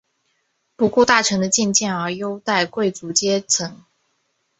[0.75, 3.83] 不顾大臣的进谏而优待贵族阶层。